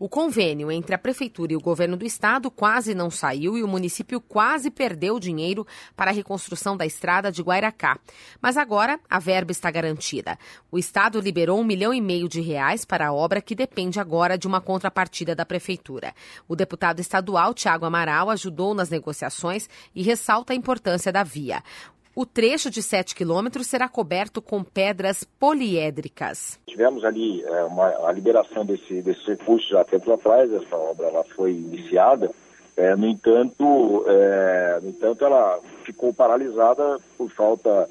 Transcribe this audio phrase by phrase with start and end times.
[0.00, 3.68] O convênio entre a Prefeitura e o governo do estado quase não saiu e o
[3.68, 7.98] município quase perdeu dinheiro para a reconstrução da estrada de Guairacá.
[8.40, 10.38] Mas agora a verba está garantida.
[10.72, 14.38] O estado liberou um milhão e meio de reais para a obra que depende agora
[14.38, 16.14] de uma contrapartida da Prefeitura.
[16.48, 21.62] O deputado estadual Tiago Amaral ajudou nas negociações e ressalta a importância da via.
[22.14, 26.58] O trecho de 7 quilômetros será coberto com pedras poliédricas.
[26.66, 31.24] Tivemos ali é, uma, a liberação desse, desses recursos há tempos atrás, essa obra ela
[31.36, 32.30] foi iniciada,
[32.76, 37.88] é, no, entanto, é, no entanto, ela ficou paralisada por falta,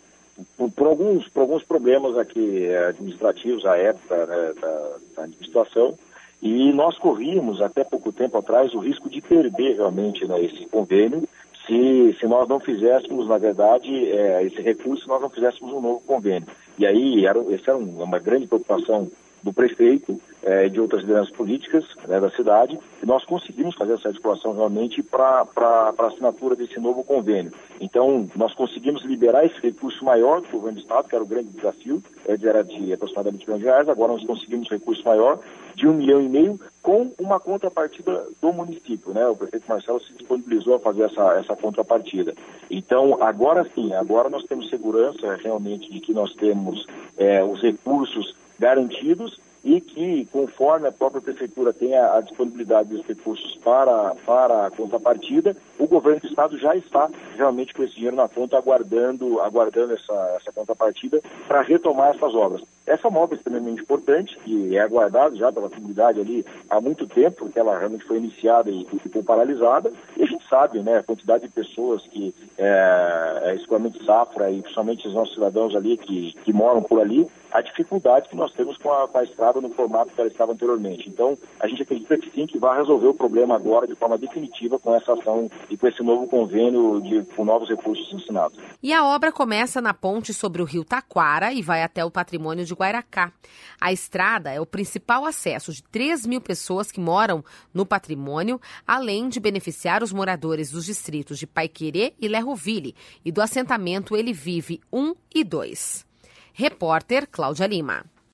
[0.58, 5.97] por, por, alguns, por alguns problemas aqui é, administrativos à época né, da, da administração,
[6.41, 11.27] e nós corríamos até pouco tempo atrás o risco de perder realmente né, esse convênio
[11.70, 16.02] se, se nós não fizéssemos, na verdade, é, esse recurso, nós não fizéssemos um novo
[16.05, 16.48] convênio.
[16.80, 19.08] E aí, era, essa era uma grande preocupação
[19.44, 23.94] do prefeito é, e de outras lideranças políticas né, da cidade, e nós conseguimos fazer
[23.94, 27.53] essa articulação realmente para a assinatura desse novo convênio.
[27.80, 31.50] Então, nós conseguimos liberar esse recurso maior do governo do Estado, que era o grande
[31.50, 35.39] desafio, é, era de aproximadamente um milhão de reais, agora nós conseguimos recurso maior
[35.76, 39.27] de um milhão e meio com uma contrapartida do município, né?
[39.27, 42.33] O prefeito Marcelo se disponibilizou a fazer essa, essa contrapartida.
[42.69, 48.36] Então, agora sim, agora nós temos segurança realmente de que nós temos é, os recursos
[48.58, 54.71] garantidos e que, conforme a própria prefeitura tenha a disponibilidade dos recursos para, para a
[54.71, 59.93] contrapartida, o governo do estado já está realmente com esse dinheiro na conta, aguardando, aguardando
[59.93, 62.61] essa, essa contrapartida para retomar essas obras.
[62.90, 67.06] Essa é uma obra extremamente importante, que é aguardada já pela comunidade ali há muito
[67.06, 71.04] tempo, porque ela realmente foi iniciada e, ficou paralisada, e a gente sabe, né, a
[71.04, 76.34] quantidade de pessoas que, é, é escoamento safra, e principalmente os nossos cidadãos ali que,
[76.44, 79.70] que moram por ali, a dificuldade que nós temos com a, com a estrada no
[79.70, 81.10] formato que ela estava anteriormente.
[81.10, 84.80] Então, a gente acredita que sim, que vai resolver o problema agora de forma definitiva
[84.80, 88.58] com essa ação e com esse novo convênio de, com novos recursos ensinados.
[88.82, 92.66] E a obra começa na ponte sobre o rio Taquara e vai até o patrimônio
[92.66, 93.34] de Guairacá.
[93.80, 99.28] A estrada é o principal acesso de 3 mil pessoas que moram no patrimônio, além
[99.28, 104.80] de beneficiar os moradores dos distritos de Paiquerê e Lerroville e do assentamento Ele Vive
[104.92, 106.06] 1 e 2.
[106.54, 108.06] Repórter Cláudia Lima.